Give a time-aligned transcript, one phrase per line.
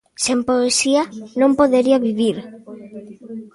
[0.25, 1.03] Sen poesía
[1.41, 2.37] non podería vivir.